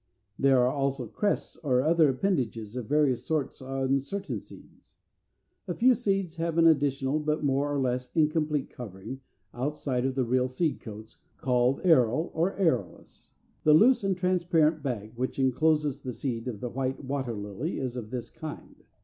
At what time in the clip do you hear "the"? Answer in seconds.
10.15-10.23, 13.63-13.75, 16.01-16.13, 16.61-16.69